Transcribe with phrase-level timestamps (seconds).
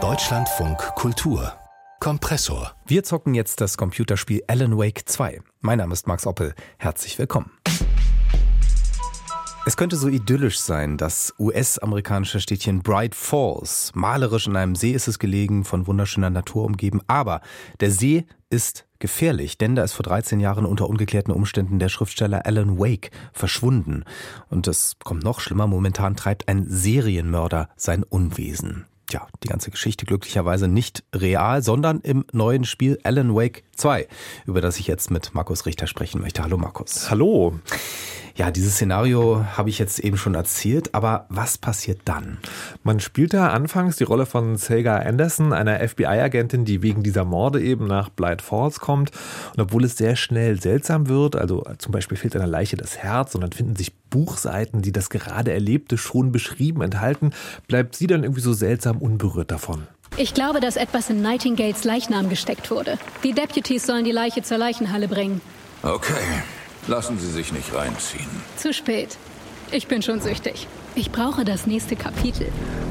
[0.00, 1.52] Deutschlandfunk Kultur
[1.98, 2.76] Kompressor.
[2.86, 5.40] Wir zocken jetzt das Computerspiel Alan Wake 2.
[5.60, 6.54] Mein Name ist Max Oppel.
[6.78, 7.57] Herzlich willkommen.
[9.68, 13.92] Es könnte so idyllisch sein, das US-amerikanische Städtchen Bright Falls.
[13.94, 17.02] Malerisch in einem See ist es gelegen, von wunderschöner Natur umgeben.
[17.06, 17.42] Aber
[17.80, 22.46] der See ist gefährlich, denn da ist vor 13 Jahren unter ungeklärten Umständen der Schriftsteller
[22.46, 24.04] Alan Wake verschwunden.
[24.48, 28.86] Und es kommt noch schlimmer, momentan treibt ein Serienmörder sein Unwesen.
[29.10, 34.08] Tja, die ganze Geschichte glücklicherweise nicht real, sondern im neuen Spiel Alan Wake 2,
[34.46, 36.42] über das ich jetzt mit Markus Richter sprechen möchte.
[36.42, 37.10] Hallo Markus.
[37.10, 37.58] Hallo.
[38.38, 42.38] Ja, dieses Szenario habe ich jetzt eben schon erzählt, aber was passiert dann?
[42.84, 47.60] Man spielt da anfangs die Rolle von Sega Anderson, einer FBI-Agentin, die wegen dieser Morde
[47.60, 49.10] eben nach Blight Falls kommt.
[49.56, 53.34] Und obwohl es sehr schnell seltsam wird, also zum Beispiel fehlt einer Leiche das Herz
[53.34, 57.32] und dann finden sich Buchseiten, die das gerade Erlebte schon beschrieben enthalten,
[57.66, 59.88] bleibt sie dann irgendwie so seltsam unberührt davon.
[60.16, 62.98] Ich glaube, dass etwas in Nightingales Leichnam gesteckt wurde.
[63.24, 65.40] Die Deputies sollen die Leiche zur Leichenhalle bringen.
[65.82, 66.14] Okay,
[66.86, 68.28] Lassen Sie sich nicht reinziehen.
[68.56, 69.16] Zu spät.
[69.70, 70.66] Ich bin schon süchtig.
[70.94, 72.48] Ich brauche das nächste Kapitel.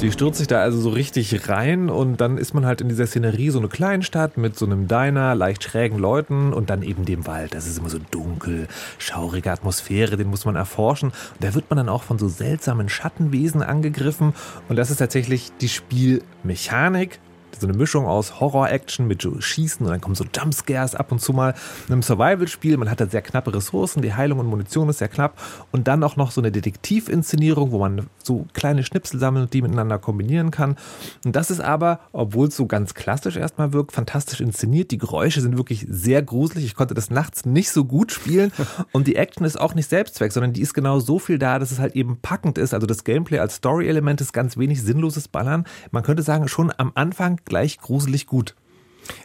[0.00, 3.06] Die stürzt sich da also so richtig rein und dann ist man halt in dieser
[3.06, 7.26] Szenerie so eine Kleinstadt mit so einem Diner, leicht schrägen Leuten und dann eben dem
[7.26, 7.52] Wald.
[7.52, 11.10] Das ist immer so dunkel, schaurige Atmosphäre, den muss man erforschen.
[11.10, 14.32] Und da wird man dann auch von so seltsamen Schattenwesen angegriffen
[14.68, 17.18] und das ist tatsächlich die Spielmechanik
[17.58, 21.32] so eine Mischung aus Horror-Action mit Schießen und dann kommen so Jumpscares ab und zu
[21.32, 21.54] mal.
[21.86, 25.08] In einem Survival-Spiel, man hat da sehr knappe Ressourcen, die Heilung und Munition ist sehr
[25.08, 25.40] knapp
[25.72, 29.62] und dann auch noch so eine Detektivinszenierung, wo man so kleine Schnipsel sammelt und die
[29.62, 30.76] miteinander kombinieren kann.
[31.24, 34.90] Und das ist aber, obwohl es so ganz klassisch erstmal wirkt, fantastisch inszeniert.
[34.90, 36.64] Die Geräusche sind wirklich sehr gruselig.
[36.64, 38.52] Ich konnte das nachts nicht so gut spielen
[38.92, 41.70] und die Action ist auch nicht Selbstzweck, sondern die ist genau so viel da, dass
[41.70, 42.74] es halt eben packend ist.
[42.74, 45.64] Also das Gameplay als Story-Element ist ganz wenig sinnloses Ballern.
[45.90, 48.54] Man könnte sagen, schon am Anfang gleich gruselig gut.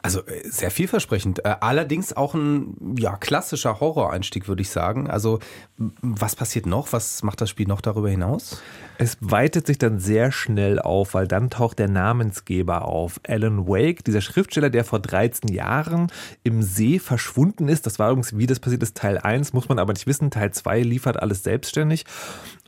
[0.00, 1.44] Also äh, sehr vielversprechend.
[1.44, 5.10] Äh, allerdings auch ein ja, klassischer Horror-Einstieg, würde ich sagen.
[5.10, 5.38] Also
[5.76, 6.92] was passiert noch?
[6.92, 8.60] Was macht das Spiel noch darüber hinaus?
[8.98, 13.20] Es weitet sich dann sehr schnell auf, weil dann taucht der Namensgeber auf.
[13.26, 16.10] Alan Wake, dieser Schriftsteller, der vor 13 Jahren
[16.42, 17.86] im See verschwunden ist.
[17.86, 20.30] Das war übrigens, wie das passiert ist, Teil 1, muss man aber nicht wissen.
[20.30, 22.04] Teil 2 liefert alles selbstständig.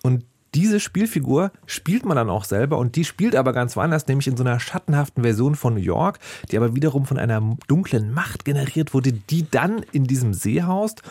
[0.03, 0.25] Und
[0.55, 4.37] diese Spielfigur spielt man dann auch selber und die spielt aber ganz woanders, nämlich in
[4.37, 6.19] so einer schattenhaften Version von New York,
[6.51, 11.03] die aber wiederum von einer dunklen Macht generiert wurde, die dann in diesem See haust.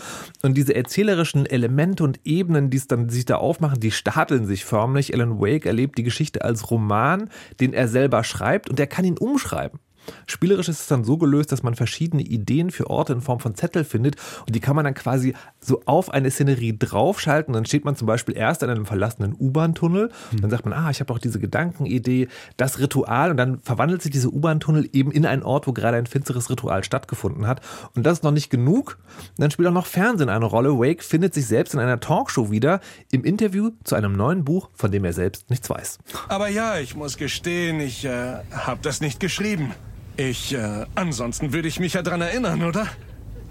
[0.41, 4.65] Und diese erzählerischen Elemente und Ebenen, die es dann sich da aufmachen, die stapeln sich
[4.65, 5.13] förmlich.
[5.13, 7.29] Alan Wake erlebt die Geschichte als Roman,
[7.59, 9.79] den er selber schreibt und er kann ihn umschreiben.
[10.27, 13.55] Spielerisch ist es dann so gelöst, dass man verschiedene Ideen für Orte in Form von
[13.55, 14.15] Zettel findet
[14.45, 17.53] und die kann man dann quasi so auf eine Szenerie draufschalten.
[17.53, 20.11] Dann steht man zum Beispiel erst in einem verlassenen U-Bahn-Tunnel.
[20.31, 20.41] Hm.
[20.41, 22.27] Dann sagt man, ah, ich habe auch diese Gedankenidee,
[22.57, 26.05] das Ritual und dann verwandelt sich diese U-Bahn-Tunnel eben in einen Ort, wo gerade ein
[26.05, 27.61] finsteres Ritual stattgefunden hat.
[27.95, 28.97] Und das ist noch nicht genug.
[29.37, 30.77] Dann spielt auch noch Fernsehen eine Rolle.
[30.79, 32.79] Wake findet sich selbst in einer Talkshow wieder
[33.11, 35.99] im Interview zu einem neuen Buch, von dem er selbst nichts weiß.
[36.27, 39.73] Aber ja, ich muss gestehen, ich äh, habe das nicht geschrieben.
[40.19, 42.87] Ich, äh, ansonsten würde ich mich ja dran erinnern, oder?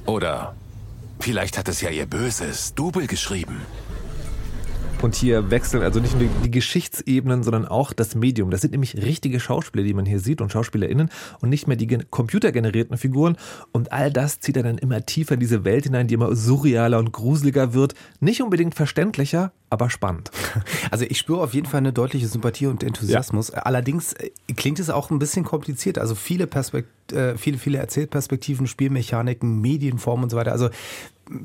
[0.05, 0.55] Oder
[1.19, 3.63] vielleicht hat es ja ihr böses Double geschrieben.
[5.01, 8.51] Und hier wechseln also nicht nur die Geschichtsebenen, sondern auch das Medium.
[8.51, 11.09] Das sind nämlich richtige Schauspieler, die man hier sieht und SchauspielerInnen
[11.41, 13.39] und nicht mehr die computergenerierten Figuren.
[13.73, 16.99] Und all das zieht er dann immer tiefer in diese Welt hinein, die immer surrealer
[16.99, 17.95] und gruseliger wird.
[18.21, 20.31] Nicht unbedingt verständlicher, aber spannend.
[20.91, 23.49] Also ich spüre auf jeden Fall eine deutliche Sympathie und Enthusiasmus.
[23.49, 23.59] Ja.
[23.59, 25.99] Allerdings äh, klingt es auch ein bisschen kompliziert.
[25.99, 30.53] Also viele Perspekt äh, viele, viele Erzählperspektiven, Spielmechaniken, Medienformen und so weiter.
[30.53, 30.71] Also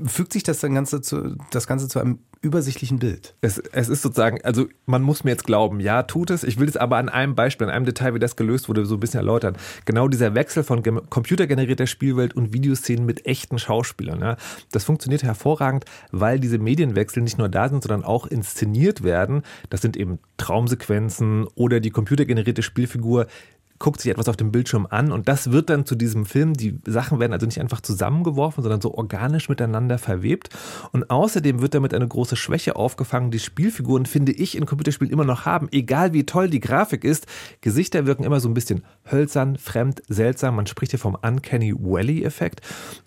[0.06, 3.36] fügt sich das dann Ganze zu, das Ganze zu einem übersichtlichen Bild.
[3.42, 6.44] Es, es ist sozusagen, also man muss mir jetzt glauben, ja, tut es.
[6.44, 8.96] Ich will es aber an einem Beispiel, an einem Detail, wie das gelöst wurde, so
[8.96, 9.56] ein bisschen erläutern.
[9.86, 14.20] Genau dieser Wechsel von computergenerierter Spielwelt und Videoszenen mit echten Schauspielern.
[14.20, 14.38] Ja,
[14.72, 19.42] das funktioniert hervorragend, weil diese Medienwechsel nicht nur da sind, sondern auch inszeniert werden.
[19.72, 23.26] Das sind eben Traumsequenzen oder die computergenerierte Spielfigur
[23.84, 26.54] guckt sich etwas auf dem Bildschirm an und das wird dann zu diesem Film.
[26.54, 30.50] Die Sachen werden also nicht einfach zusammengeworfen, sondern so organisch miteinander verwebt.
[30.94, 35.26] Und außerdem wird damit eine große Schwäche aufgefangen, die Spielfiguren, finde ich, in Computerspielen immer
[35.26, 35.68] noch haben.
[35.72, 37.28] Egal wie toll die Grafik ist,
[37.60, 40.56] Gesichter wirken immer so ein bisschen hölzern, fremd, seltsam.
[40.56, 42.62] Man spricht hier vom Uncanny Valley-Effekt.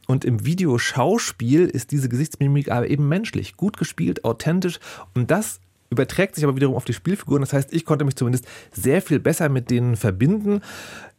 [0.06, 4.78] Und im Videoschauspiel ist diese Gesichtsmimik aber eben menschlich, gut gespielt, authentisch.
[5.14, 5.60] Und das
[5.90, 7.42] überträgt sich aber wiederum auf die Spielfiguren.
[7.42, 10.60] Das heißt, ich konnte mich zumindest sehr viel besser mit denen verbinden.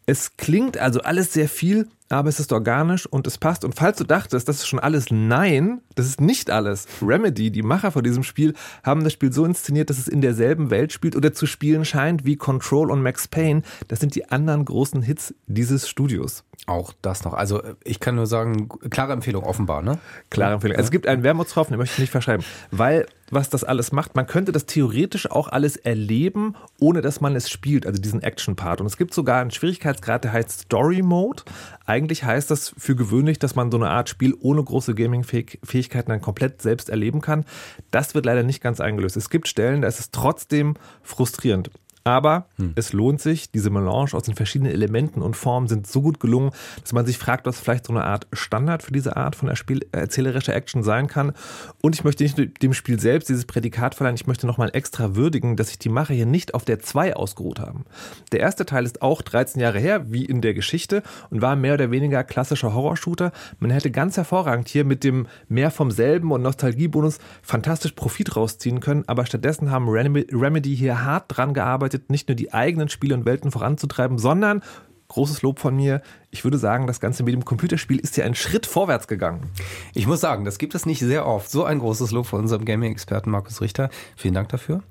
[0.06, 3.66] Es klingt also alles sehr viel, aber es ist organisch und es passt.
[3.66, 6.88] Und falls du dachtest, das ist schon alles nein, das ist nicht alles.
[7.02, 8.54] Remedy, die Macher von diesem Spiel,
[8.84, 12.24] haben das Spiel so inszeniert, dass es in derselben Welt spielt oder zu spielen scheint
[12.24, 13.64] wie Control und Max Payne.
[13.90, 16.46] Das sind die anderen großen Hits dieses Studios.
[16.68, 17.34] Auch das noch.
[17.34, 20.00] Also ich kann nur sagen, klare Empfehlung offenbar, ne?
[20.30, 20.76] Klare Empfehlung.
[20.76, 24.16] Also, es gibt einen Wermutstropfen, den möchte ich nicht verschreiben, weil was das alles macht,
[24.16, 28.82] man könnte das theoretisch auch alles erleben, ohne dass man es spielt, also diesen Action-Part.
[28.82, 31.44] Und es gibt sogar einen Schwierigkeitsgrad, der heißt Story Mode.
[31.86, 36.22] Eigentlich heißt das für gewöhnlich, dass man so eine Art Spiel ohne große Gaming-Fähigkeiten dann
[36.22, 37.46] komplett selbst erleben kann.
[37.92, 39.16] Das wird leider nicht ganz eingelöst.
[39.16, 41.72] Es gibt Stellen, da ist es trotzdem frustrierend.
[42.08, 42.72] Aber hm.
[42.76, 43.52] es lohnt sich.
[43.52, 46.52] Diese Melange aus den verschiedenen Elementen und Formen sind so gut gelungen,
[46.82, 50.56] dass man sich fragt, was vielleicht so eine Art Standard für diese Art von erzählerischer
[50.56, 51.34] Action sein kann.
[51.82, 55.58] Und ich möchte nicht dem Spiel selbst dieses Prädikat verleihen, ich möchte nochmal extra würdigen,
[55.58, 57.84] dass sich die Macher hier nicht auf der 2 ausgeruht haben.
[58.32, 61.74] Der erste Teil ist auch 13 Jahre her, wie in der Geschichte, und war mehr
[61.74, 63.34] oder weniger klassischer Horrorshooter.
[63.60, 68.80] Man hätte ganz hervorragend hier mit dem mehr vom selben und Nostalgiebonus fantastisch Profit rausziehen
[68.80, 73.16] können, aber stattdessen haben Remedy hier hart dran gearbeitet, bedeutet, nicht nur die eigenen Spiele
[73.16, 74.62] und Welten voranzutreiben, sondern
[75.10, 76.02] großes Lob von mir.
[76.32, 79.50] Ich würde sagen, das ganze Medium Computerspiel ist hier einen Schritt vorwärts gegangen.
[79.94, 81.50] Ich muss sagen, das gibt es nicht sehr oft.
[81.50, 83.90] So ein großes Lob von unserem Gaming-Experten Markus Richter.
[84.18, 84.84] Vielen Dank dafür.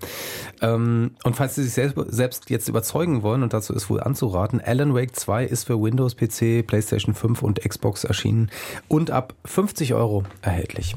[0.63, 4.95] Ähm, und falls Sie sich selbst jetzt überzeugen wollen, und dazu ist wohl anzuraten, Alan
[4.95, 8.51] Wake 2 ist für Windows, PC, PlayStation 5 und Xbox erschienen
[8.89, 10.97] und ab 50 Euro erhältlich.